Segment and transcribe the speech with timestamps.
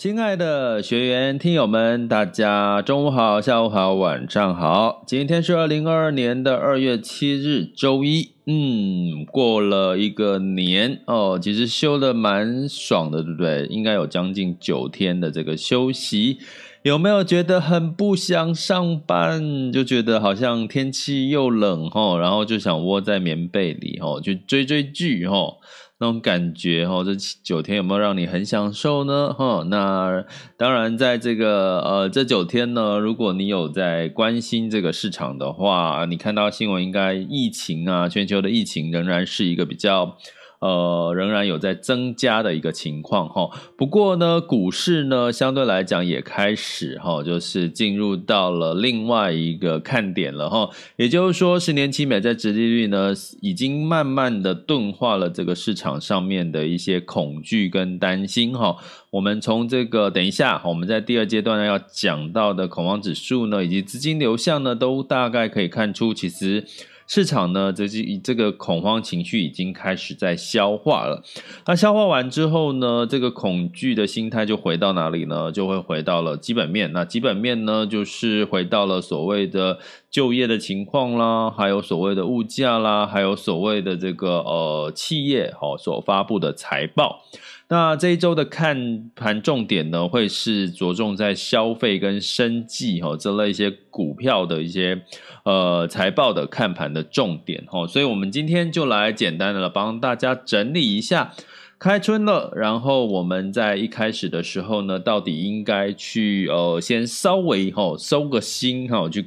[0.00, 5.04] 亲爱的学员、听友们，大家中午好、下午好、晚上好。
[5.06, 8.30] 今天是二零二二年的二月七日，周一。
[8.46, 13.66] 嗯，过了一个年哦，其实休得蛮爽的，对不对？
[13.66, 16.38] 应该有将近九天的这个休息，
[16.80, 19.70] 有没有觉得很不想上班？
[19.70, 25.56] 就觉得好像天气又冷哦，然后就想窝在棉被里哦，去追追剧哦。
[26.00, 29.32] 那种感觉哈，这九天有没有让你很享受呢？
[29.32, 30.24] 哈，那
[30.56, 40.16] 当然，在这个呃这九天呢，如果你有在关心这个市场的话，你看到新闻，应该疫情啊，全球的疫情仍然是一个比较。
[40.60, 43.48] 呃，仍然有在增加的一个情况哈。
[43.78, 50.68] 不过呢，股市呢相对来讲也开始哈，就是进入到了另外一个看点了哈。
[50.96, 58.76] 也就是说，十年期美债殖利率呢，已经慢慢的钝化了这个市场上面的一些恐惧跟担心哈。
[59.08, 66.66] 我们从这个等一下，我们在第二阶段呢要讲到的恐慌指数呢，以及资金流向呢，都大概可以看出，其实。
[67.12, 71.24] 市场呢，这是这个恐慌情绪已经开始在消化了。
[71.66, 75.50] 那消化完之后呢，这个恐惧的心态就回到哪里呢？
[75.50, 76.92] 就会回到了基本面。
[76.92, 87.24] 那基本面呢，就是回到了所谓的就业的情况啦，还有所谓的物价啦，还有所谓的这个呃企业哦所发布的财报。
[87.72, 95.00] 那这一周的看盘重点呢，会是着重在消费跟生计哈这类一些股票的一些
[95.44, 101.32] 呃财报的看盘的重点哈，所以我们今天就来简单的帮大家整理一下，
[101.78, 109.24] 开春了，然后我们在一开始的时候呢，到底应该去呃先稍微哈收个心哈，去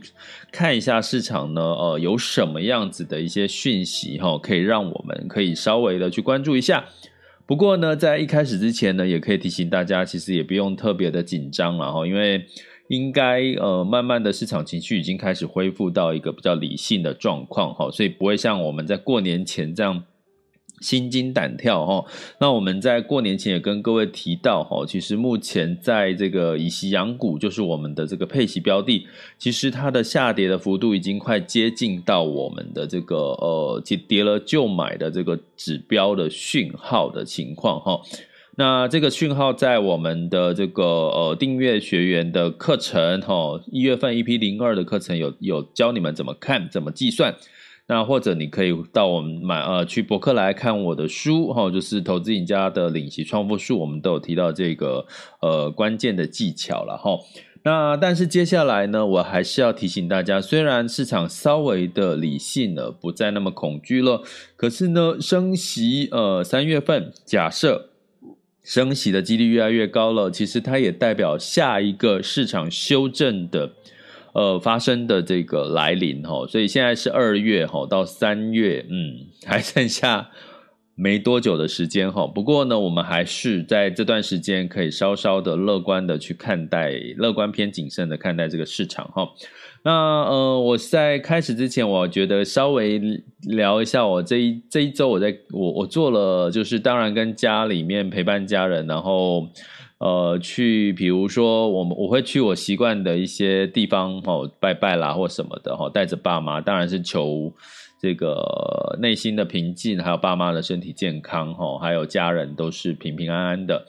[0.52, 6.84] 看一下市场呢呃有什么样子的一些讯息哈，可以让我们可以稍微的去关注一下。
[7.46, 12.46] 不过呢，在一开始之前呢，也可以提醒大家，其实也不用特别的紧张了哈，因为
[12.88, 20.04] 应该呃，慢慢的市场情绪已经开始恢复到一个比较理性的状况哈，所以不会像我们在过年前这样。
[20.84, 22.06] 心惊胆跳哈，
[22.40, 29.08] 那我们在过年前也跟各位提到哈，其实目前在这个以息养股，就是我们的这个配息标的，
[29.40, 38.02] 其实它的下跌的幅度已经快接近到我们的这个呃，跌跌了就买的这个指标的讯号的情况哈。
[38.56, 47.34] 那这个讯号在我们的这个呃订阅学员的课程哈，一月份 EP 零二的课程有有教你们怎么看，怎么计算。
[47.86, 55.06] 那或者你可以到我们买呃去博客来看我的书哈，就是投资赢家的领息创富术，我们都有提到这个
[55.42, 57.20] 呃关键的技巧了哈。
[57.66, 64.22] 那但是接下来呢，我还是要提醒大家，虽然市场稍微的理性了，不再那么恐惧了，
[64.56, 67.90] 可是呢，升息呃三月份假设
[68.64, 73.72] 升息的几率越来越高了，其实它也代表下一个市场修正的。
[74.34, 80.28] 呃，发生的这个来临哈，所以现在是二月哈，到三月，嗯，还剩下
[80.96, 82.26] 没多久的时间哈。
[82.26, 89.30] 不过呢，我们还是在这段时间可以稍稍的乐观的去看待，乐观偏谨慎的看待这个市场哈。
[89.84, 93.00] 那呃，我在开始之前，我觉得稍微
[93.42, 99.48] 聊一下我这一这一周我在我我做了，就是当然跟家里面陪伴家人，然后。
[100.04, 107.54] 呃，去比如说，我们我会去我习惯的一些地方哦，拜拜啦或什么的哈，带着爸妈，当然是求
[108.02, 113.86] 这个内心的平静，还有爸妈的身体健康哈，还有家人都是平平安安的。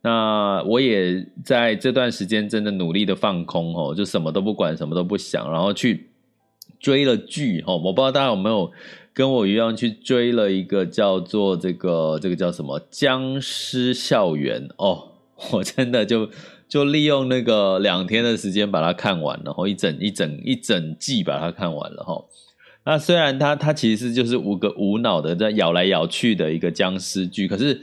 [0.00, 6.08] 那我也在这段时间真的努力的放空哦，就什么都不管，什么都不想，然后去
[6.80, 8.72] 追了剧哦，我不知道大家有没有
[9.12, 15.07] 跟我一样去追了一个叫做这个这个叫什么《僵尸校园》哦，
[15.52, 16.28] 我真的就
[16.68, 22.24] 就利用那个两天的时间把它看完，然后一整一整一整季把它看完了哈。
[22.84, 27.80] 那虽然它它其实就是五个无脑的在咬来咬去的一个僵尸剧，可是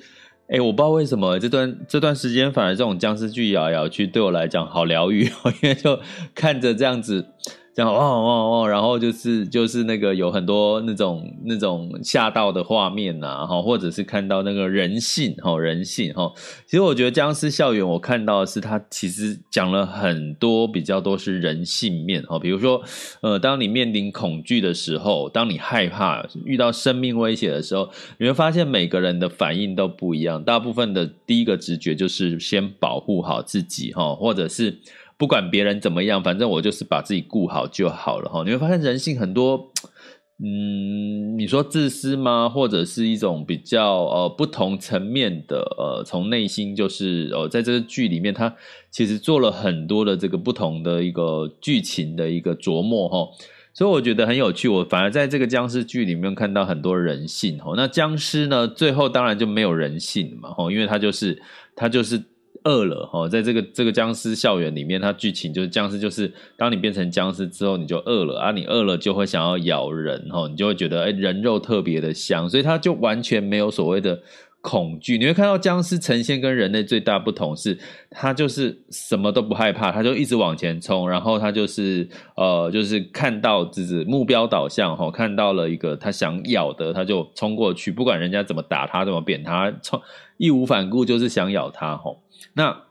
[0.48, 6.00] 哎，我不知道为什么这段这段时间反而这种僵尸剧咬来咬去对我来讲好疗愈哦，因为就
[6.34, 7.28] 看着这样子。
[7.76, 16.32] 这样哦哦哦，然后就是就是那个有很多那种那种吓到的画面呐，哈，或者是看到那个人性哈，人性哈。
[16.66, 22.82] 其实我觉得《僵尸校园》我看到的是它其实讲了很多比较多是人性面哈，比如说
[23.20, 27.90] 呃，当你面临恐惧的时候，当你害怕遇到生命威胁的时候，
[28.20, 30.42] 你会发现每个人的反应都不一样。
[30.42, 34.80] 大部分的第一个直觉就是先保护好自己哈，或者是。
[35.18, 38.44] 不管别人怎么样，反正我就是把自己顾好就好了哈。
[38.44, 39.72] 你会发现人性很多，
[40.44, 42.50] 嗯，你说自私吗？
[42.50, 48.54] 或者是一种比较呃不同层面的呃，从内心就是呃，在这个剧里面，他
[48.92, 53.30] 其实做了很多的这个不同的一个剧情的一个琢磨哈。
[53.74, 54.68] 所以我觉得很有趣。
[54.68, 57.74] 我反而在这个僵尸剧里面看到很多人性哈。
[57.78, 61.42] 那僵尸呢，最后当然就没有人性嘛哈，因为他就是
[61.74, 62.22] 他就是。
[62.66, 74.20] 饿了哈，在这个这个僵尸校园里面，它剧情就是僵尸，就是当你变成僵尸之后，你就饿了啊，你饿了就会想要咬人哈，你就会觉得哎人肉特别的香，所以它就完全没有所谓的
[74.66, 75.20] 恐惧。
[75.20, 77.78] 你会看到僵尸呈现跟人类最大不同是，
[78.10, 90.02] 他就是什么都不害怕，他就一直往前冲，然后他就是呃，就是看到就是目标导向哈，看到了一个他想咬的，他就冲过去，不管人家怎么打他，怎么扁他，冲
[90.38, 92.16] 义无反顾就是想咬他哈。
[92.54, 92.85] 那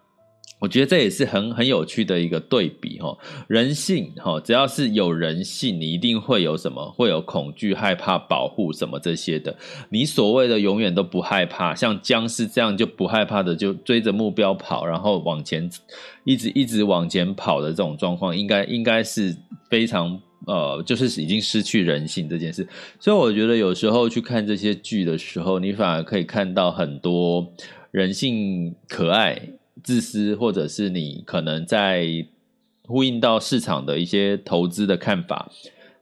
[0.61, 3.14] 我觉得这也是很很有趣的一个对比哈，
[3.49, 6.91] 人性哈，只要是有人性，你一定会有什么？
[6.93, 9.55] 会有恐惧、害怕、保护什么这些的。
[9.91, 15.69] 你所谓的永远都不害怕，像僵尸这样就不害怕的，就追着目标跑，然后往前
[16.25, 19.37] 一直一直往前跑的这种状况，应该应该是
[19.69, 22.67] 非常呃，就是已经失去人性这件事。
[22.99, 27.52] 所以我觉得有时候去看这些剧的时候，你反而可以看到很多。
[27.94, 29.41] 人性可爱、
[29.85, 32.27] 自私，或者是你可能在
[32.87, 35.51] 呼应到市场的一些投资的看法，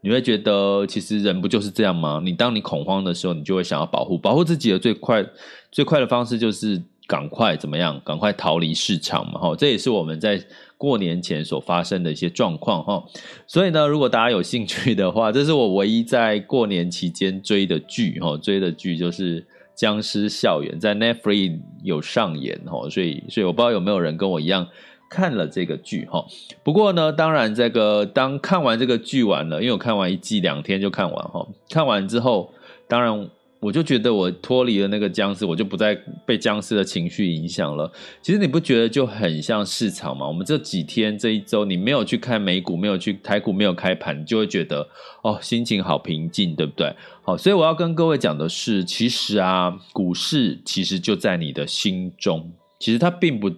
[0.00, 2.20] 你会觉得其实人不就是这样吗？
[2.24, 5.26] 你当你恐慌的时候，你就会想要保护，保护自己的最快、
[5.70, 8.00] 最快的方式就是赶快怎么样？
[8.04, 9.40] 赶快逃离市场嘛！
[9.40, 10.42] 哈，这也是我们在
[10.78, 13.04] 过年前所发生的一些状况哈。
[13.46, 19.44] 所以呢，如果大家有兴趣的话，这是我唯一在过年期间追的剧哈，追的剧就是。
[19.74, 24.68] 僵尸校园在 Netflix 有上演哈，所以所以我不知道有没有人跟我一样
[25.10, 26.24] 看了这个剧哈。
[26.62, 31.46] 不过呢，当然这个当看完这个剧完了，因为我看完一季两天就看完哈。
[31.70, 32.52] 看完之后，
[32.88, 33.28] 当然。
[33.62, 35.94] 我就觉得我脱离了那个僵尸，我就不再
[36.26, 37.88] 被僵尸的情绪影响了。
[38.20, 40.26] 其实你不觉得就很像市场吗？
[40.26, 44.88] 我们这几天这一周，你没有去看美股，没有去台股，没有开盘，你就会觉得
[45.22, 46.92] 哦，心情好平静，对不对？
[47.22, 52.50] 好，所以我要跟各位讲的是，其实啊，股市其实就在你的心中。
[52.80, 53.48] 其实它并不，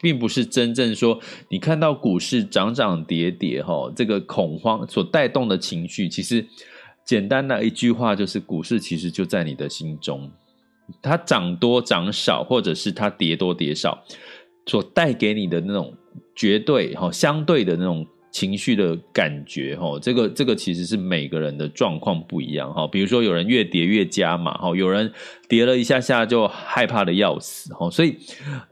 [0.00, 6.44] 并不是真正说你看到股市涨涨跌跌，哈，这个恐慌所带动的情绪，其实。
[7.04, 10.30] 简单的一句话就是，股市其实就在你的心中，
[11.02, 14.04] 它涨多涨少，或者是它跌多跌少，
[14.66, 15.94] 所带给你的那种
[16.34, 18.06] 绝对哈相对的那种。
[18.34, 22.84] 情绪的感觉，哈，这个这个其实是每个人的状况不一样，哈。
[22.88, 25.12] 比如说有人越跌越加嘛，哈，有人
[25.48, 27.88] 跌了一下下就害怕的要死，哈。
[27.88, 28.16] 所以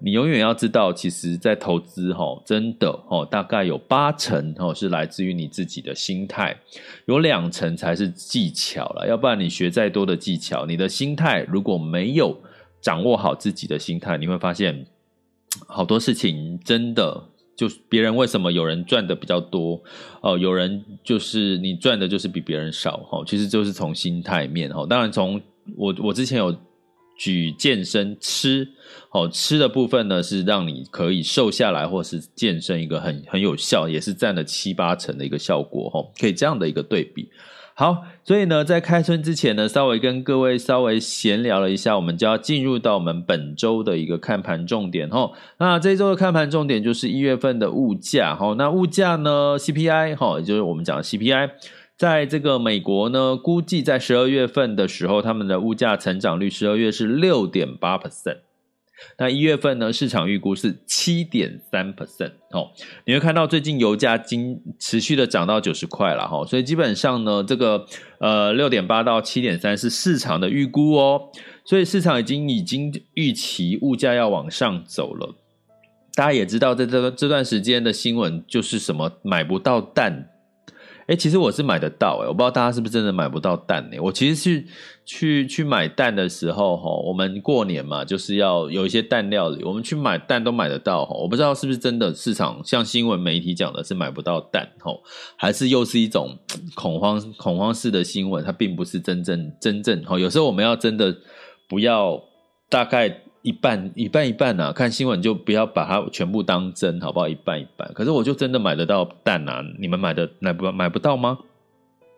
[0.00, 6.59] 你永远要知道，其实，在投资，哈，真的，哈，大概有八成，哈，是来自于你自己的心态，
[7.04, 9.07] 有两成才是技巧了。
[9.07, 12.37] 要不然你学再多的技巧，你的心态如果没有
[12.81, 14.87] 掌握好自己的心态，你会发现
[15.69, 17.28] 好多事情真的。
[17.62, 19.81] 就别人为什么有人赚的比较多
[20.21, 20.37] 哦？
[20.37, 23.23] 有人就是你赚的就是比别人少哈。
[23.25, 24.85] 其实就是从心态面哈。
[24.85, 25.40] 当然从
[25.76, 26.52] 我我之前有
[27.16, 28.66] 举健身吃
[29.12, 36.04] 哦，吃的部分呢是让你可以瘦下来，或是健身一个很很有效，也是占了七八成的一个效果哈。
[36.19, 37.28] 可以这样的一个对比。
[37.75, 45.33] 好，所以呢，在开春之前呢，稍微跟各位稍微闲聊了一下，我们就要进入到我们本周的一个看盘重点齁。
[45.59, 48.55] 那这一周的看盘重点就是一月份的物价齁。
[48.57, 51.50] 那物价呢，CPI 哈，也就是我们讲的 CPI，
[51.97, 58.38] 在这个美国呢，估计在十二月份的时候，他们的物价成长率十二月是六点八 percent。
[59.18, 62.71] 那一月份呢，市场预估是七点三 percent 哦。
[63.04, 67.87] 你会看到最近油价经持续的涨到九十块了哈，所以基本上呢，这个
[68.18, 71.30] 呃六点八到七点三是市场的预估哦。
[71.64, 75.35] 所以市场已经已经预期物价要往上走了。
[76.14, 80.28] 大家也知道，在这个这段时间的新闻就是什么买不到蛋。
[81.06, 83.99] 哎，其实我是买得到诶，我不知道大家是不是真的买不到蛋呢？
[84.00, 84.64] 我其实是
[85.04, 94.92] 去去买蛋的时候，哈，我们过年嘛，就是要有一些蛋料理，我们去买蛋都买得到，哈，我不知道是不是真的市场像新闻媒体讲的是买不到蛋，哈，
[95.37, 96.38] 还是又是一种
[96.75, 101.16] 恐慌恐慌式的新闻，它并不是真正真正，哈，有时候我们要真的
[101.68, 102.23] 不要
[102.68, 103.22] 大概。
[103.43, 104.73] 一半一半一半呐！
[104.73, 107.29] 看新闻就不要把它全部当真，好不好？
[107.29, 107.93] 一半一半。
[107.93, 109.63] 可是我就真的买得到蛋呐！
[109.79, 111.39] 你们买的买不买不到吗？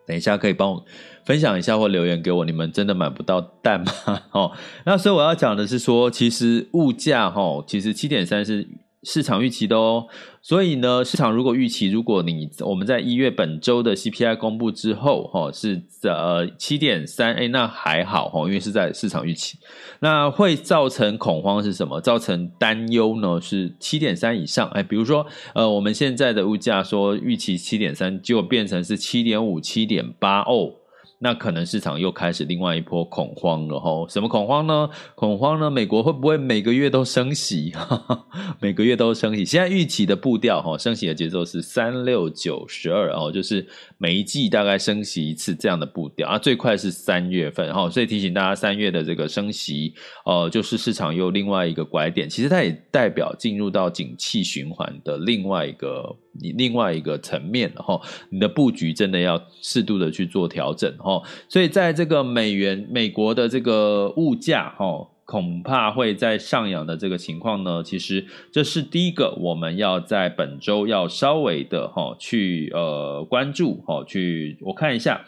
[0.07, 0.85] 等一下可以帮我
[1.25, 4.21] 分享一下或留言给我，你们真的买不到蛋吗？
[4.33, 4.52] 哦，
[4.85, 8.69] 那所以我要讲的是说，其实物价哈，其实七点三是。
[9.04, 10.06] 市场预期的哦，
[10.40, 19.58] 所以呢，市场如果预期，如果你我们在一月本周的 CPI 公布之后，哈，是呃七点三，哎，那还好哈，因为是在市场预期，
[20.00, 22.00] 那会造成恐慌是什么？
[22.00, 23.40] 造成担忧呢？
[23.40, 30.73] 是七点三以上，哎，比如说呃，我们现在的物价说预期七点三，结果变成是七点五、七点八哦。
[31.18, 34.90] 那可能市场又开始另外一波恐慌了吼，什么恐慌呢？
[35.14, 35.71] 恐慌呢？
[35.71, 37.73] 美国会不会每个月都升息？
[38.61, 39.44] 每个月都升息？
[39.44, 43.66] 现在预期的步调哈，升息的节奏是三六九十二哦，就是
[43.97, 49.94] 每一季大概升息一次这样的步调啊，最快是三月份哈，所以提醒大家，三月的这个升息
[50.26, 56.14] 哦，就是市场又另外一个拐点，其实它也代表进入到景气循环的另外一个。
[56.40, 58.00] 你另外一个层面哈，
[58.30, 75.24] 你的布局真的要适度的去做调整哈，所以在这个美元美国的这个物价哈，恐怕会在上扬的这个情况呢，其实这是第一个我们要在本周要稍微的哈去呃关注哈，去我看一下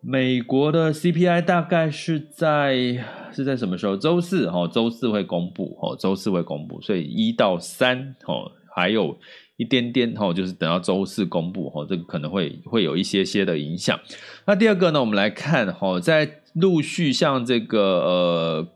[0.00, 3.96] 美国的 CPI 大概是在是在什么时候？
[3.96, 9.18] 周四哈，周四会公布哈，周四会公布，所以一到三哈还有。
[9.56, 13.98] 一点点哈，就是等到周四公布哈，这个可能会会有一些些的影响。
[14.46, 18.68] 那第二个呢，我们来看哈，在陆续像这个呃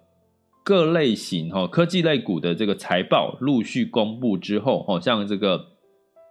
[0.63, 5.70] 各类型哈科技类股的这个财报陆续公布之后哈，像这个。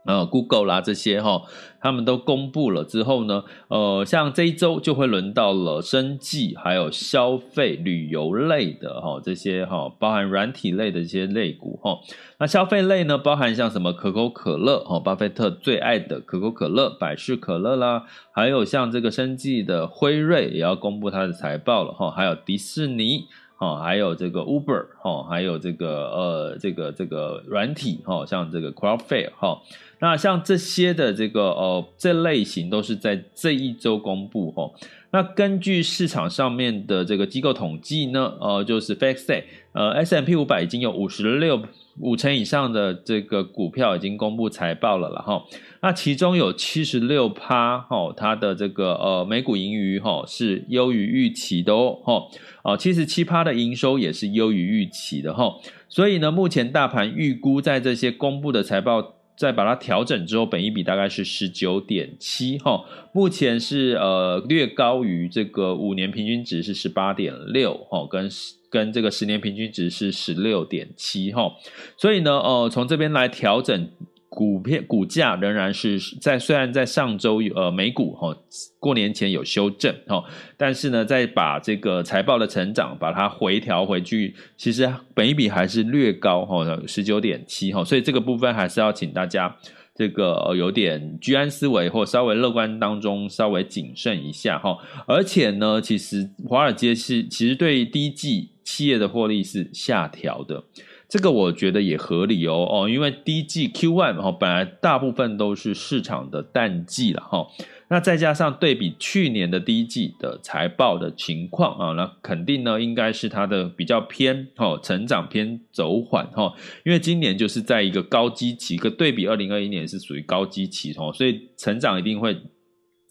[0.09, 1.43] 呃，Google 啦这些哈，
[1.79, 11.99] 他们都公布了之后呢，呃，像这一周就会轮到了生计，还有消费、旅游类的哈这些哈，包含软体类的这些类股哈。
[12.39, 23.25] 那消费类呢，包含像什么可口可乐哈，巴菲特最爱的可口可乐、百事可乐啦，还有像这个生计的辉瑞也要公布它的财报了哈，还有迪士尼。
[23.61, 29.59] 哦，还有这个 Uber，哈，还有这个呃，这个这个软体，哈，像这个 Cloudflare，哈，
[30.01, 34.71] 那像这些的这个呃，这类型都是在这一周公布，哈。
[35.11, 41.63] 那根据市场上面的这个机构统计呢，呃，就是 FactSet，呃，S M P 五百已经有五十六
[41.99, 45.43] 五成以上的这个股票已经公布财报了了哈。
[45.81, 52.23] 那其中有七十六趴，哈，它的这个呃每股盈余哈是优于预期的哦，哈，
[52.63, 55.55] 哦，七十七趴的营收也是优于预期的哈。
[55.89, 59.15] 所以呢，目前大盘预估在这些公布的财报。
[59.39, 68.29] 再把它调整之后，本一比大概是十九点七哈，目前是呃略高于这个五年平均值是十八点六哈，跟
[68.69, 71.53] 跟这个十年平均值是十六点七哈，
[71.95, 73.89] 所以呢呃从这边来调整。
[74.29, 78.37] 股票股价仍然是在，虽然在上周呃美股哈
[78.79, 80.23] 过年前有修正哈，
[80.55, 89.57] 但是呢，再把这个财报的成长把它回调回去，其实本益比还是略高哈，十九点七哈，所以这个部分还是要请大家
[89.95, 100.63] 这个有点居安思危或稍微乐观当中稍微谨慎一下哈，而且呢，其实华尔街是其实对第一季企业的获利是下调的。
[101.09, 107.47] 这个我觉得也合理哦哦，因为第一季 Q1 哈本来大部分都是市场的淡季了哈，
[107.89, 116.53] 那再加上对比去年的第一季的财报的情况啊，那肯定呢应该是它的比较偏哦成长偏走缓哈，
[116.85, 122.39] 因为今年就是在一个高基期，个对比二零二一年是属于高基期哦，所以成长一定会。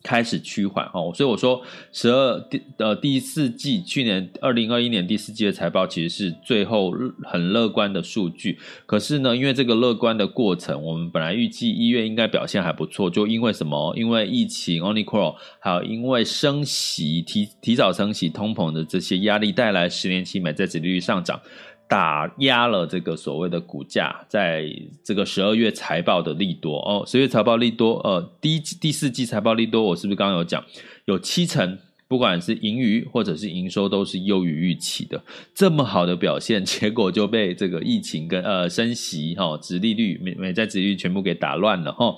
[0.02, 1.60] 开始趋缓哈，所以我说
[1.92, 6.92] 十二第呃第四季去年二零二一年第四季的财报其实是最后
[7.24, 13.92] 很乐观的数据，可是呢，因为这个乐观的过程，我们本来预计一月应该表现还不错，就因为什么？
[13.96, 21.40] 因为疫情、Omicron，还有因为升息提提早升息、通膨的这些压力带来十年期美债殖利率上涨。
[21.88, 24.66] 打压了这个所谓的股价，在
[25.02, 30.62] 这个十二月财报的利多哦，十月财报利多，呃，第一、第四季财报利多，我是不是刚刚有讲，
[31.06, 42.16] 有七成，不管是盈余或者是营收，都是优于预期的，这么好的表现，结果就被这个疫情跟呃升息哈、哦，殖利率美美债殖利率全部给打乱了哈、哦，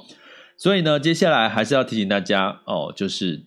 [0.56, 3.44] 所以呢，接下来还是要提醒大家哦，就是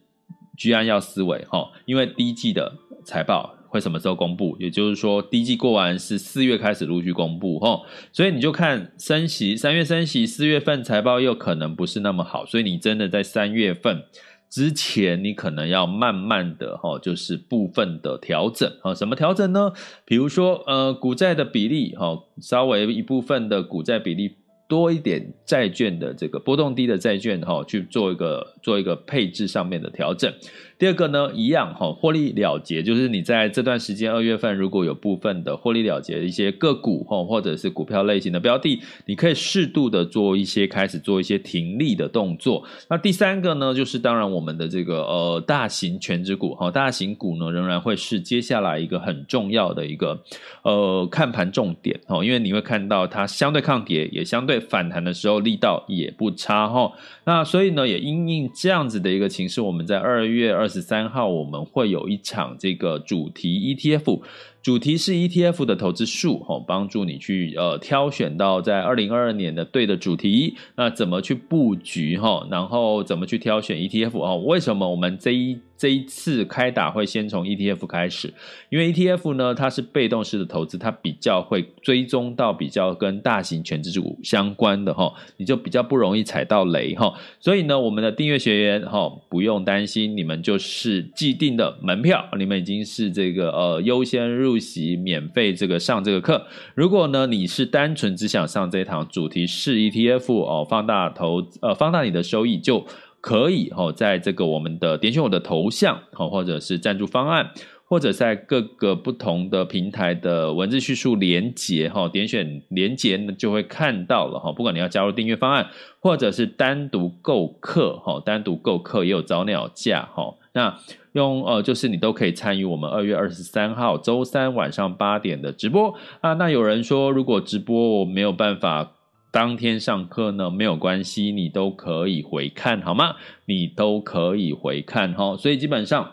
[0.58, 3.58] 居安要思危哈、哦，因为第一季的财报。
[3.74, 4.56] 会什么时候公布？
[4.60, 14.04] 也就是说，第一季过完是四月开始陆续公布，吼，所以你就看升息，三月升息，四月份财报又可能不是那么好，所以你真的在三月份
[14.48, 19.72] 之前，你可能要慢慢的，吼，就是部分的调整，啊，什么调整呢？
[20.06, 24.36] 比如说，呃，股债的比例，哈，稍微一部分的股债比例。
[24.66, 30.34] 多一点债券的这个波动低的债券哈，去做一个做一个配置上面的调整。
[30.80, 42.66] 第二个呢，一样哈，获利了结，就是你在这段时间二月份如果有部分的获利了结的一些个股哈，或者是股票类型的标的，你可以适度的做一些开始做一些停利的动作。
[42.90, 50.20] 那第三个呢，就是当然我们的这个呃大型全值股哈，大型股呢仍然会是接下来一个很重要的一个
[50.64, 54.60] 呃看盘重点哦，因为你会看到它相对抗跌，也相对。
[54.60, 56.92] 反弹的时候力道也不差哈，
[57.26, 64.22] 那所以呢，也因应这样子的一个形式，我们在二月二十三号我们会有一场这个主题 ETF。
[64.64, 74.38] 主题是 ETF 的投资术，哈，帮助你去呃挑选到在二零二二年的对的主题，那怎么去布局哈，然后怎么去挑选 ETF 哦？
[74.38, 78.34] 为什么我们这一这一次开打会先从 ETF 开始？
[78.70, 87.14] 因为 ETF 呢，它是被动式的投资，它比较会追踪到比较跟大型权值股相关的哈，你就比较不容易踩到雷哈。
[87.42, 94.53] 所以呢，我们的订阅学员哈，不用担心，你们就是既定的门票，你们已经是这个呃优先入。
[94.54, 96.46] 复习免费这个上这个课，
[96.76, 102.86] 如果呢你是单纯只想上这一堂主题式 ETF 哦，放大投呃放大你的收益就
[103.20, 107.50] 可以哦，在这个我们的点选我的头像哦，或者是赞助方案，
[107.86, 120.78] 或者在各个不同的平台的文字叙述连接哈，点选连接呢就会看到了哈，不管你要加入订阅方案，或者是单独购课哈，单独购课也有早鸟价哈，那。
[121.14, 126.34] 用呃，就是你都可以参与我们二月二十三号周三晚上八点的直播啊。
[126.34, 128.92] 那有人说，如果直播我没有办法
[129.32, 133.16] 当天上课呢，没有关系，你都可以回看好吗？
[133.46, 135.38] 你都可以回看哈。
[135.38, 136.12] 所以基本上，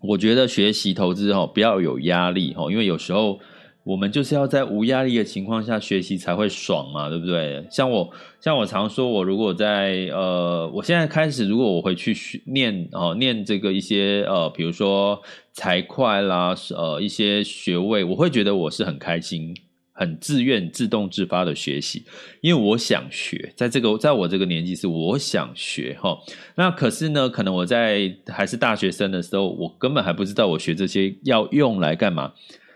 [0.00, 3.38] 我觉得学习投资哈，不要有压力哈，因为有时候。
[3.84, 7.66] 我们就是要在无压力的情况下学习才会爽嘛，对不对？
[7.68, 8.08] 像我，
[8.40, 15.20] 像我常说，我如果在呃，我现在开始，如果我回去学念哦，念这个一些呃，比如说
[15.52, 19.52] 财会啦，呃，一些学位，我会觉得我是很开心、
[19.92, 22.04] 很自愿、自动自发的学习，
[22.40, 26.16] 因为我想学，在这个在我这个年纪是我想学哈。
[26.54, 32.32] 那可是呢，可能我在还是大学生的时候，我根本还不知道我学这些要用来干嘛。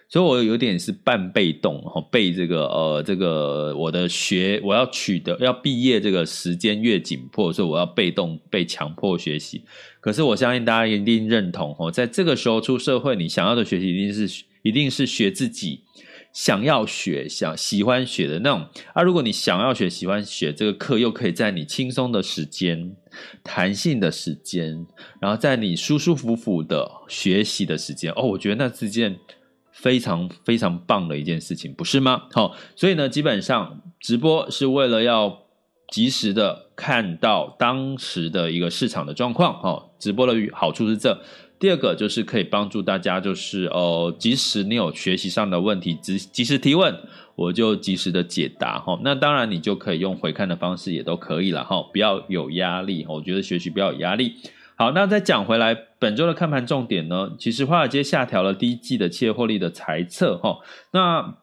[0.08, 9.64] 所以，我有点是半被动，哈，被这个呃，这个我的学，我要取得要毕业这个时间越紧迫，所以我要被动被强迫学习。
[10.00, 15.80] 可是，我相信大家一定认同，哈，在这个时候出社会，你想要的学习一定是一定是学自己
[16.32, 18.64] 想要学、想喜欢学的那种。
[18.94, 22.94] 啊，如果你想要学、喜欢学这个课，又可以在你轻松的时间、
[23.42, 24.86] 弹性的时间，
[25.20, 29.18] 然后在你舒舒服服的学习的时间，哦，我觉得那是件。
[29.76, 32.22] 非常非常棒的一件事情，不是吗？
[32.32, 35.42] 好，所以呢，基本上直播是为了要
[35.88, 39.60] 及时的看到当时的一个市场的状况。
[39.60, 41.20] 好，直播的好处是这。
[41.58, 46.94] 第二个就是可以帮助大家，就是呃，即使你有学习上的问题，及及时提问，
[47.34, 48.78] 我就及时的解答。
[48.78, 51.62] 哈，那当然你就可以用回看的方式也都可以了。
[51.64, 53.06] 哈，不要有压力。
[53.08, 54.34] 我觉得学习不要有压力。
[54.78, 57.34] 好，那再讲回来，本周的看盘重点呢？
[57.38, 60.58] 其实华尔街下调了第一季的企业获利的财测，哈，
[60.92, 61.38] 那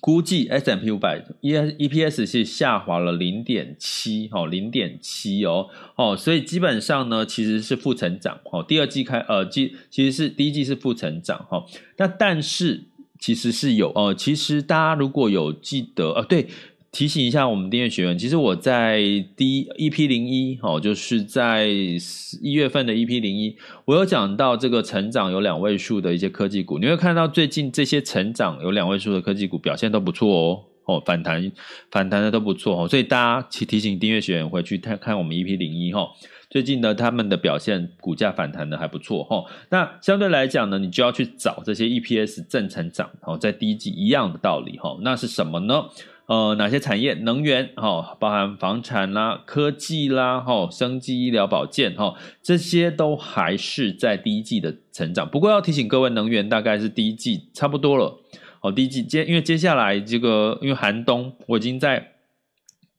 [0.00, 12.84] 估计 S M P 五百 E EPS 是下滑了零点七，哈，零点七哦，哦，所以基本上呢，其实是负成长，哈，第二季开，呃，季其实是第一季是负成长，哈，那但是
[13.18, 16.46] 其实是有，哦，其实大家如果有记得，呃，对。
[16.92, 19.00] 提醒一下我们订阅学员，其实我在
[19.36, 31.52] 第一 EP 零一，哦，就是在一月份的 EP 零一，我有讲到这个成长有两位数的一些科技股，你会看到最近这些成长有两位数的科技股表现都不错哦，哦，反弹
[31.92, 36.08] 反弹的都不错哦，所以大家提提醒订阅学员回去看看我们 EP 零一哈。
[36.50, 39.44] 最近呢，他们的表现股价反弹的还不错哈。
[39.68, 44.98] 那相对来讲呢，你就要去找这些 EPS 正成长哦，在第一季一样的道理哈。
[45.02, 45.84] 那是什么呢？
[46.30, 47.12] 呃，哪些产业？
[47.14, 55.28] 能源哈，包含房产啦、科技啦、哈、生技医疗保健哈，这些都还是在第一季的成长。
[55.28, 58.20] 不过要提醒各位，能源大概是第一季差不多了。
[58.60, 62.12] 哦，第一季接，因为接下来这个因为寒冬，我已经在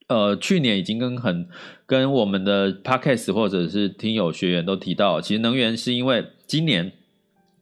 [0.08, 1.48] 呃去年已经跟很
[1.86, 6.92] 跟我们的 Podcast 或者是听友学员都提到，其实能源是因为今年。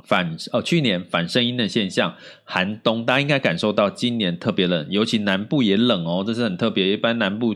[0.10, 6.92] 反哦，去年反声音的现象，寒冬，大家应该感受到今年特别冷，尤其南部也冷哦，这是很特别。
[6.92, 7.56] 一般南部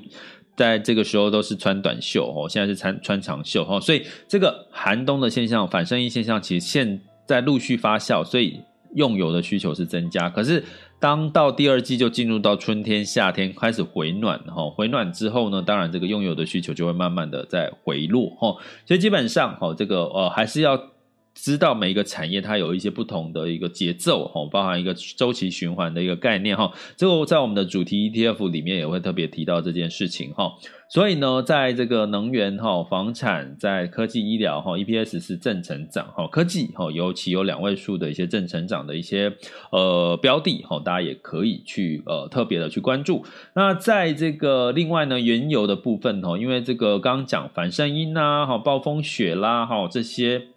[0.56, 8.62] 在这个时候都是穿短袖哦，现在是穿穿长袖哦，所以这个寒冬的现象，反声音现象其实现在陆续发酵，所以
[8.94, 10.30] 用油的需求是增加。
[10.30, 10.64] 可是
[11.00, 20.93] 当到第二季就进入到春天、夏天开始回暖哈，回暖之后呢，当然这个用油的需求就会慢慢的在回落哈，所以基本上哈，这个呃还是要。
[21.34, 30.54] 知道每一个产业它有一些不同的一个节奏哈，包含一个周期循环的一个概念哈，这个在我们的主题 ETF 里面也会特别提到这件事情哈。
[30.88, 39.36] 所以呢，在这个能源哈、房产、在科技医疗哈，EPS 是正成长哈，科技哈尤其有两位数的一些正成长的一些
[39.72, 43.26] 呃标的哈，大家也可以去呃特别的去关注。
[43.56, 50.50] 那在这个另外呢，原油的部分哈，因为这个刚刚讲反圣婴呐哈、暴风雪啦哈这些。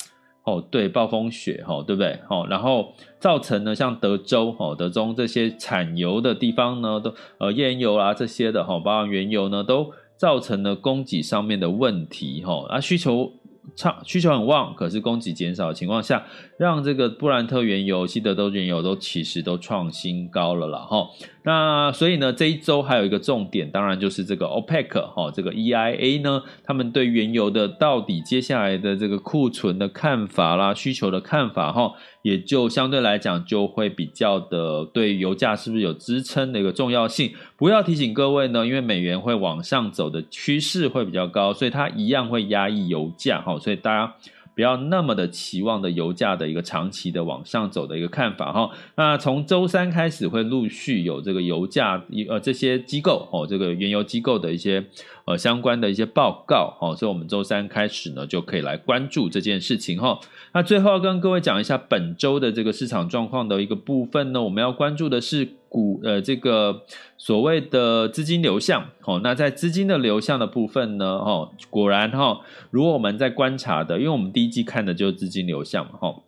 [0.46, 2.18] 哦，对，暴风雪，哦，对不对？
[2.30, 13.32] 哦，然后造成呢，像德州，哈，德州这些产油的地方呢，都呃页岩油啊这些的，哈，包括原油呢，都造成了供给上面的问题，哈，啊需求。
[13.74, 16.24] 差需求很旺，可是供给减少的情况下，
[16.58, 21.08] 让这个布兰特原油、西德州原油都其实都创新高了啦哈。
[21.42, 31.92] 那所以呢，这一周还有一个重点，当然就是这个 OPEC 齁，这个 EIA 呢，他们对原油的到底接下来的这个库存的看法啦、需求的看法哈。
[32.22, 37.30] 也就相对来讲，就会比较的对油价是不是有支撑的一个重要性。
[37.56, 43.56] 不要提醒各位呢，因为美元会往上走的趋势会比较高，所以它一样会压抑油价哈。
[43.60, 44.12] 所以大家
[44.56, 48.70] 不要那么的期望的油价的一个长期的往上走的一个看法哈。
[48.96, 54.82] 那从周三开始会陆续有这个油价呃这些机构哦，这个原油机构的一些
[55.26, 56.96] 呃相关的一些报告哈。
[56.96, 60.18] 所以我们周三开始呢就可以来关注这件事情哈。
[60.54, 66.82] 那最后要跟各位讲一下本周的这个市场状况的一个部分呢，我们要关注的是股呃这个
[67.18, 68.88] 所谓的资金流向。
[69.04, 76.22] 哦，那在资金的流向的部分呢，哦，果然哈，如果我们在观察的，因为我们第一季看的就是资金流向嘛，哈，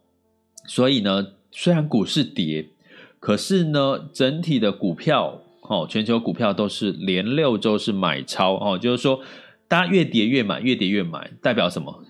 [0.66, 2.68] 所以呢，虽然股市跌，
[3.18, 9.20] 可是呢，整体的股票，哦，全球股票都是连六周是买超，哦，就是说
[9.68, 12.02] 大家越跌越买，越跌越买，代表什么？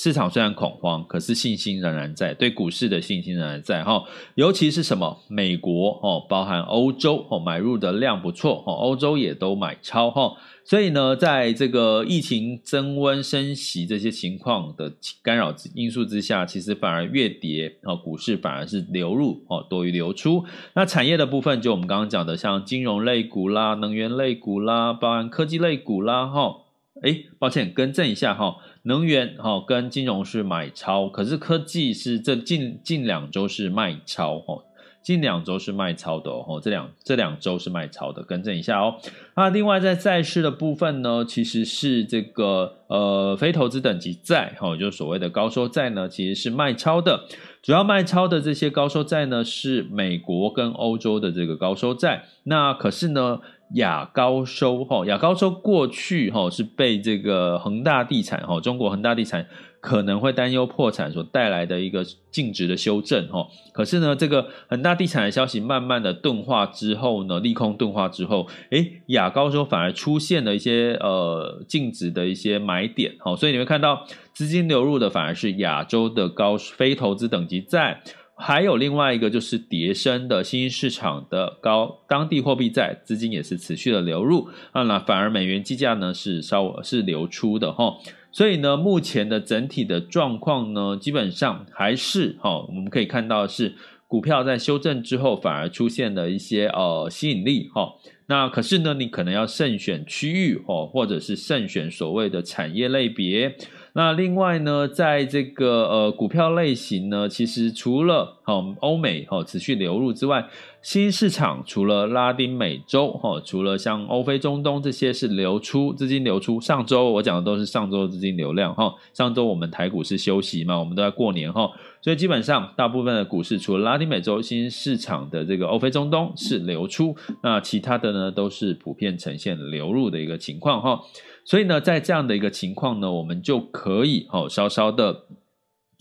[0.00, 4.04] 市场虽然恐慌，可是信心仍然在，对股市的信心仍然在哈。
[4.36, 5.24] 尤其是什么？
[5.26, 10.34] 美国哦，包含欧洲哦，买入的量不错哦，欧洲也都买超哈。
[10.64, 20.44] 所以呢，在这个疫情增温、升息这些情况的干扰因素之下，其实反而越跌哦，股市反而是流入哦多于流出。
[20.74, 26.54] 那产业的部分，就我们刚刚讲的，像金融类股啦、能源类股啦、包含科技类股啦哈。
[27.00, 28.56] 哎，抱歉，更正一下哈。
[28.88, 34.64] 能源哈跟金融是买超，可是科技是这近近两周是卖超哈，
[35.02, 38.94] 近两周是卖超的哦，这两这两周是卖超的，更正一下哦。
[39.36, 47.26] 那另外在债市的部分呢，其实是这个呃非投资等级债哈，就所谓的高收债呢，其实是卖超的。
[47.60, 52.24] 主要卖超的这些高收债呢，是美国跟欧洲的这个高收债。
[52.44, 53.40] 那可是呢，
[53.74, 59.46] 亚高收哈，亚高收过去哈是被这个恒大地产哈，中国恒大地产
[59.80, 63.46] 可能会担忧破产所带来的一个净值的修正哈。
[63.72, 78.02] 可是呢，这个恒大地产的消息慢慢的钝化之后呢，利空钝化之后，诶，亚高收反而出现了一些呃净值的一些买点哈，所以你会看到资金流入的反而是亚洲的高非投资等级债。
[78.40, 87.98] 还有另外一个就是叠升的新兴市场的高当地货币债资金也是持续的流入啊，那反而美元计价呢是稍微是流出的哈，
[88.30, 93.74] 所以呢，目前的整体的状况呢，基本上还是哈，我们可以看到是
[94.06, 97.94] 股票在修正之后反而出现了一些呃吸引力哈，
[98.26, 103.56] 那可是呢，你可能要慎选区域哦，或者是慎选所谓的产业类别。
[103.94, 110.48] 那另外呢，在这个呃股票类型呢，其实除了好欧美哈持续流入之外，
[110.80, 116.60] 新市场除了拉丁美洲哈，除了像欧非中东这些是流出资金流出。
[116.60, 118.94] 上周我讲的都是上周的资金流量哈。
[119.12, 121.70] 上周我们台股是休息嘛，我们都在过年哈，
[122.00, 131.00] 所以基本上大部分的股市除了拉丁美洲新市场的这个欧非中东是流出，那其他的呢都是普遍呈现流入的一个情况哈。
[131.48, 135.24] 所以呢，在这样的一个情况呢，我们就可以哦稍稍的。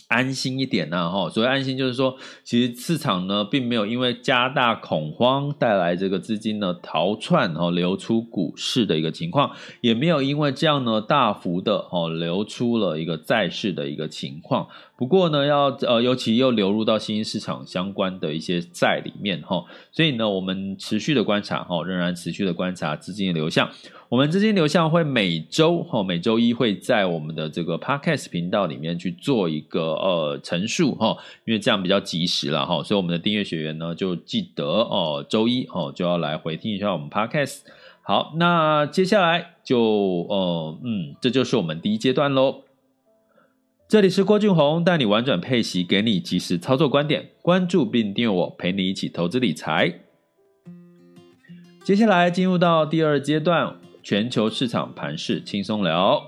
[0.10, 14.70] 安心一点呢，哈，所谓安心就是说，其实市场呢，并没有因为加大恐慌带来这个资金呢逃窜哦流出股市的一个情况，也没有因为这样呢大幅的哦流出了一个债市的一个情况。
[14.98, 23.70] 不过呢，要呃，尤其又流入到新兴市场相关的一些债里面哈，所以呢，我们持续的观察哈，仍然持续的观察资金的流向。
[24.10, 37.60] 我们资金流向会每周哈，每周一会在我们的这个 Podcast 频道里面去做一个呃陈述哈，因为这样比较及时了哈，所以我们的订阅学员呢就记得哦，周一哦就要来回听一下我们 Podcast。
[38.02, 39.80] 好，那接下来就
[40.30, 42.64] 呃嗯，这就是我们第一阶段喽。
[43.90, 47.30] 这里是郭俊宏，带你玩转配息，给你及时操作观点。
[47.42, 50.02] 关注并订阅我，陪你一起投资理财。
[51.86, 56.22] 接下来进入到第二阶段，全球市场盘势轻松聊。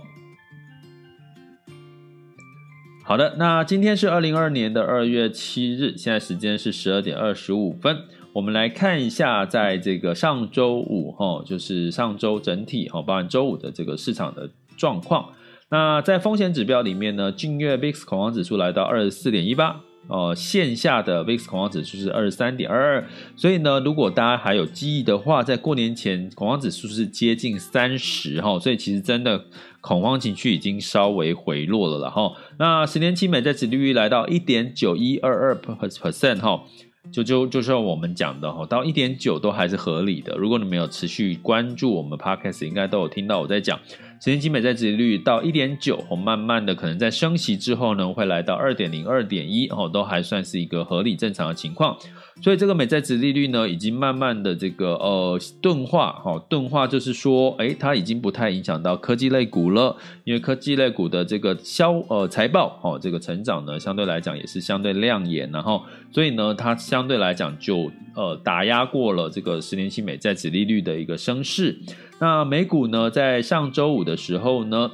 [3.04, 8.06] 好的，那今天是二零二二年的二月七日，现在时间是十二点二十五分。
[8.32, 15.34] 我们来看一下，在这个上周五，哈，就是上周整体，哈，包含周五的这个市场的状况。
[15.72, 29.46] 那在风险指标里面呢，近月 VIX 恐慌指数来到二十四点一八，哦，线下的 VIX 恐慌指数是二十三点二二，所以呢，如果大家还有记忆的话，在过年前恐慌指数是接近三十哈，所以其实真的
[29.80, 32.34] 恐慌情绪已经稍微回落了了哈。
[32.58, 36.64] 那十年期美债殖利率来到一点九一二二 percent 哈，
[37.12, 40.36] 就就就像我们讲的哈，到一点九都还是合理的。
[40.36, 43.80] 如果你没有持续关注我们 podcast，应该都有听到我在讲。
[44.22, 51.98] 十年期美债殖利率到一点九，哦，慢慢的可能在升息之后呢，会来到二点零、二点一，哦，都还算是一个合理正常的情况。
[52.42, 71.78] 所以这个美债殖利率呢，已经慢慢的这个呃钝化，哈，钝化就是说，诶，它已经不太影响到科技类股了，因为科技类股的这个销呃财报，哦，这个成长呢，相对来讲也是相对亮眼，然后，所以呢，它相对来讲就呃打压过了这个十年期美债殖利率的一个升势。
[72.22, 74.92] 那美股呢，在上周五的时候呢，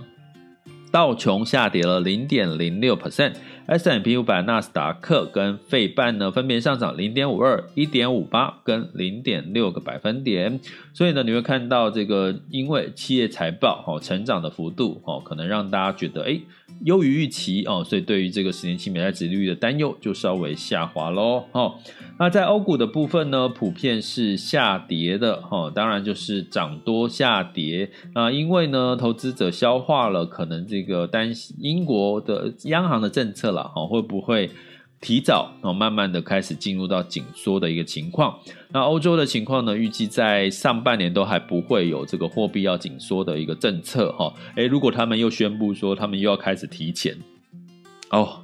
[0.92, 10.60] 道琼下跌了零点零六 percent，S&P 五百、纳斯达克跟费半呢，分别上涨零点五二、一点五八跟零点六个百分点。
[10.94, 16.44] 所以呢，你会看到这个，因为企业财报哦，成长的幅度哦，可能让大家觉得诶
[16.84, 21.46] 优于预期哦，所以对于这个十年期美债值利率的担忧就稍微下滑喽。
[21.52, 21.76] 哦，
[22.20, 25.42] 那在欧股的部分呢，普遍是下跌的。
[25.42, 27.92] 哈，当然就是涨多下跌。
[28.14, 34.50] 那因为呢，投资者消化了可能这个担心英国的央行的政策了，哈，会不会？
[35.02, 38.40] 提早哦，慢慢的开始进入到紧缩的一个情况。
[38.70, 44.34] 那欧洲的情况呢，预计在上半年都还不会有这个货币要紧缩的一个政策哈。
[44.56, 47.16] 诶，如果他们又宣布说他们又要开始提前，
[48.10, 48.42] 哦，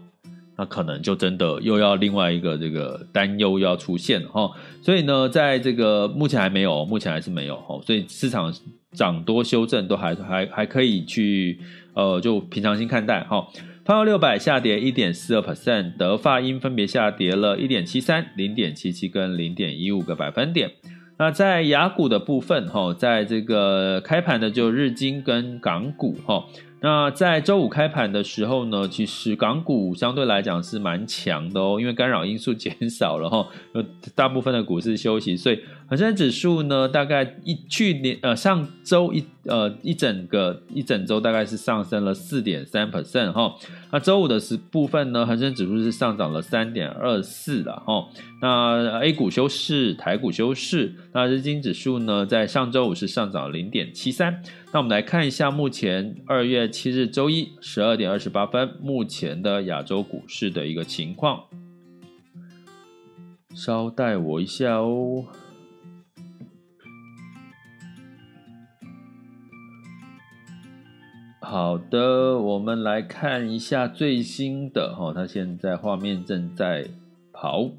[0.55, 4.51] 那可能就真的又要另外一个这个担忧要出现哈。
[4.83, 7.81] 所以呢，在这个目前还没有，目前还是没有哈。
[7.85, 8.53] 所以市场
[8.91, 11.59] 涨多修正都还还还可以去
[11.93, 13.47] 呃，就平常心看待哈。
[13.83, 20.71] 标普六百下跌一点四二 percent，德法英分别下跌了一点七三、零点七七跟零点一五个百分点。
[21.17, 26.45] 那在雅股的部分，哈，在这个开盘的就日经跟港股，哈。
[26.83, 33.47] 那在周五开盘的时候呢，其实港股相对来讲是蛮强的哦，因为干扰因素 减少了哈，
[34.15, 43.55] 大部分的股市休息，所以恒生指数呢，大概一去年呃上周一呃一整个一整周大概是上升了四点三 percent 哈。
[43.91, 48.07] 那周五的是部分呢，恒生指数是上涨了三点二四的哈。
[48.41, 54.41] 那 A 股休市，台股休市，那日经指数呢，在上周五是上涨零点七三。
[54.71, 61.43] 那我们来看一下目前二月七日周一十二点二十八分，目前的亚洲股市的一个情况。
[63.53, 65.25] 稍待我一下哦。
[71.43, 76.87] 好的，我们来看一下最新的哈，它现在画面正在
[77.33, 77.71] 跑。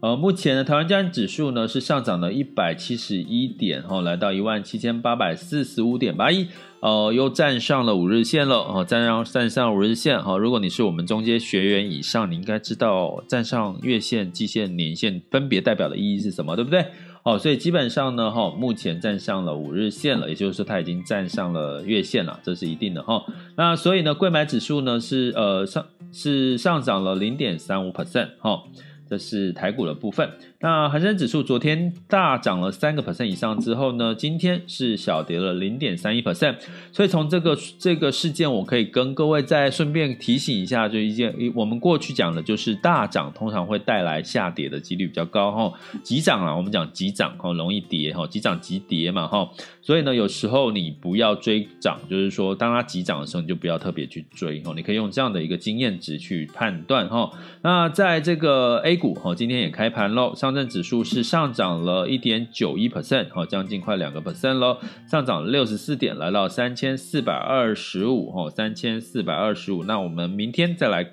[0.00, 6.48] 呃，目前的台湾加权指数呢是上涨了一百七十一点，哈，来到一万七千八百四十五点八一，
[6.80, 16.86] 呃，又站上了五日线了，哦，站上站上五日线，哈，如果你是我们中阶学员以上，你应该知道站上月线、季线、年线分别代表的意义是什么，对不对？
[17.22, 23.24] 哦，所以基本上呢，哈，目前站上了五日线了，也就是说它已经站上了月线了，这是一定的哈。
[23.56, 28.62] 那所以呢，贵买指数呢是呃上是上涨了零点三五 percent，哈。
[29.08, 30.30] 这是台股的部分。
[30.62, 36.56] 那恒生指数昨天大涨了三个 percent 以上之后呢，今天是小跌了零点三一 percent。
[36.92, 45.72] 所以从这个这个事件，我可以跟各位再顺便提醒一下，就一件我们过去讲的就是大涨通常会带来下跌的几率比较高哈。
[46.02, 49.48] 急涨啊，我们讲急涨哈，容易跌哈，急涨急跌嘛哈。
[49.80, 54.74] 所以呢，有时候你不要追涨，就是说当它急涨的时候，你就不要特别去追哈。
[54.76, 57.30] 你可以用这样的一个经验值去判断哈。
[57.62, 60.34] 那在这个 A 股哈，今天也开盘喽。
[60.34, 69.84] 上上证指数是上涨了一点九一 percent，哈，将近快两个 percent 喽，上涨六十四点，来到三千四百二十五，哈，三千四百二十五。
[69.84, 71.08] 那我们明天再来，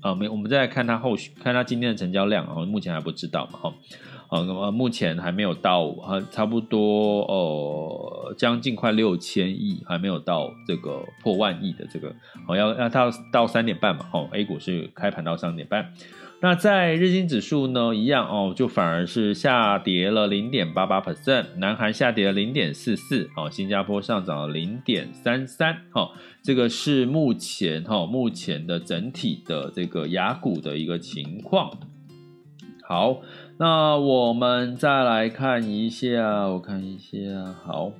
[0.00, 3.74] 啊，没，我们再来看它后续，看它今天的成交量，啊，目前还不知道嘛，哈，
[4.28, 12.10] 好，那么目前还没有到，啊，差不多哦，将近快六千亿，还没有到这个破万亿的这个，
[12.46, 15.92] 好，要要到到三点半嘛，哈，A 股是开盘到三点半。
[16.40, 26.12] 那在日经指数呢，一样哦，就反而是下跌了零点八八 percent，南韩下跌了零点四四，哦，新加坡上涨了零点三三，哈，
[26.44, 31.76] 这个是目前哈、哦、目前的整体的这个雅股的一个情况。
[32.84, 33.20] 好，
[33.58, 37.90] 那我们再来看一下，我看一下，好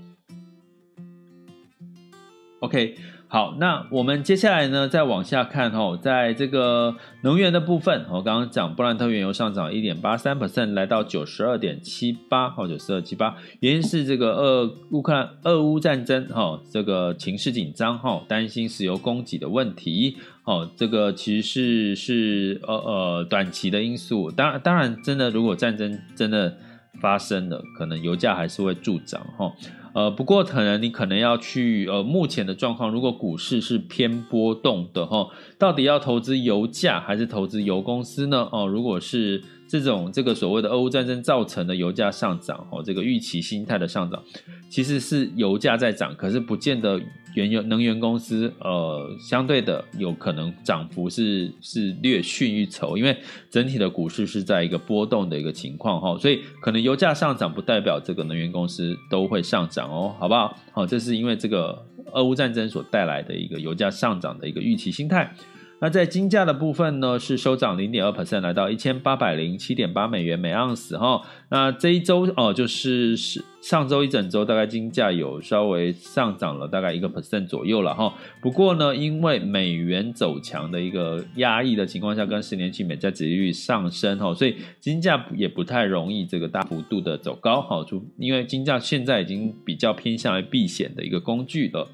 [2.61, 2.95] ，OK。
[3.31, 26.57] 好，那我们接下来呢，再往下看哈，在这个能源的部分，我刚刚讲布兰特原油上涨一点八三 percent，来到九十二点七八，或九十二七八，原因是这个俄乌克兰俄乌战争哈，这个情势紧张哈，担心石油供给的问题，哦，这个其实是是呃呃短期的因素，当然当然真的如果战争真的
[26.99, 29.53] 发生了，可能油价还是会助涨哈。
[29.95, 38.49] 呃，不过可能你可能要去呃，目前的状况，如果股市是偏波动的哈，到底要投资油价还是投资油公司呢？
[38.53, 44.23] 哦，如果是这种这个所谓的俄乌战争造成的油价上涨哦，这个预期心态的上涨，
[44.71, 46.99] 其实是油价在涨，可是不见得
[47.35, 53.15] 原油能源公司呃，相对的有可能涨幅是是略逊一筹，因为
[53.51, 59.91] 整体的股市是在一个波动的一个情况哈，所以可能油价上涨不代表这个能源公司都会上涨。
[59.91, 60.57] 哦，好不好？
[60.73, 65.35] 好，这是因为这个俄乌战争所带来的一个油价上涨的一个预期心态。
[65.81, 71.23] 那在金价的部分呢，是收涨零点二 percent，来到一千八百零七点八美元每盎司哈。
[71.51, 78.13] 那这一周哦，就是是上周一整周，大概金价有稍微上涨了大概一个 percent 左右了哈。
[78.41, 87.85] 不过呢，因为美元走强的一个压抑的情况下，跟十年期美债殖利率上升哈，所以金价也不太容易这个大幅度的走高哈。
[87.85, 91.89] 就因为金价现在已经比较偏向于避险的一个工具了。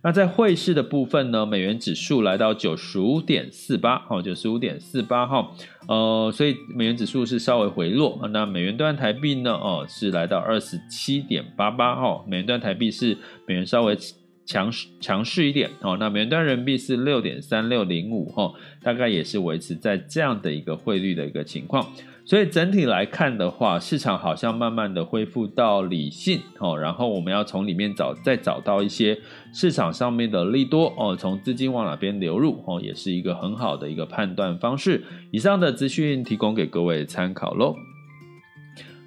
[0.00, 5.50] 那在汇市的部分呢，美元指数来到九十五点四八，哈，九十五点四八，哈，
[5.88, 8.20] 呃，所以美元指数是稍微回落。
[8.32, 13.98] 那美元端台币呢，哦，是来到二十七点八八，哈，美元端台币是美元稍微
[14.46, 21.84] 强势强势一点，哦，那美元端人民币是六点三六零五，哈，大概也是维持在这样的一个汇率的一个情况。
[22.28, 29.18] 所以整体来看的话，市场好像慢慢的恢复到理性哦，然后我们要从里面找，再找到一些
[29.50, 35.02] 市场上面的利多哦，从资金往哪边流入哦，也是一个很好的一个判断方式。
[35.30, 37.74] 以上的资讯提供给各位参考喽。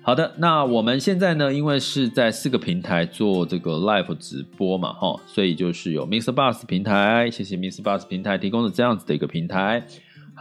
[0.02, 9.86] 好的，那我们现在呢，因为是在四个平台做这个 live 直播嘛，哈，所以就是有 Mix Bus 平台，谢谢 MixerBox 平台提供的这样子的一个平台。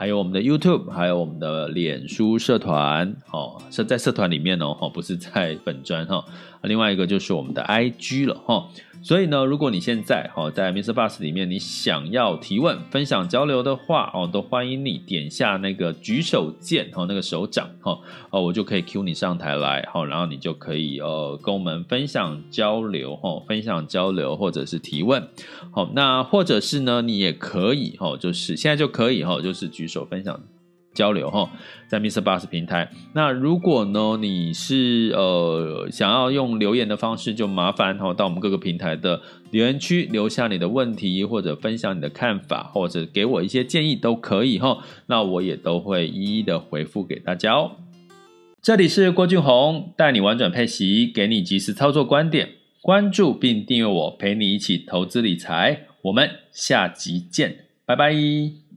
[0.01, 6.25] 还有我们的 YouTube，还有我们的脸书社团，哦，是在社团里面哦，不是在粉专哈。
[6.63, 8.69] 另外一个就是我们的 IG 了哈。
[9.03, 10.93] 所以呢，如果你现在哈在 Mr.
[10.93, 25.27] Bus 里面，你想要提问、分享、交流的话哦，都欢迎你点下那个举手键哦，那个手掌哈，哦，我就可以 Q 你上台来，哈，然后你就可以呃跟我们分享交流哈，分享交流或者是提问，
[25.71, 30.39] 好，那或者是呢，你也可以哈，就是现在就可以哈，就是举手分享。
[30.93, 31.51] 交流哈，
[31.89, 32.21] 在 Mr.
[32.21, 32.91] Bus 平台。
[33.13, 39.21] 那如果呢，你是呃想要用留言的方式，就麻烦哈到我们各个平台的
[39.51, 44.79] 留言区留下你的问题，或者分享你的看法，或者给我一些建议都可以哈。
[45.07, 47.73] 那我也都会一一的回复给大家哦。
[48.63, 52.51] 这里是郭俊宏，带你玩转配息，给你及时操作观点。
[52.83, 55.87] 关注并订阅我，陪你一起投资理财。
[56.03, 58.70] 我们下集见，拜拜。